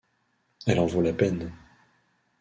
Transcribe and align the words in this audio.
Elle 0.65 0.79
en 0.79 0.87
vaut 0.87 1.03
la 1.03 1.13
peine 1.13 1.51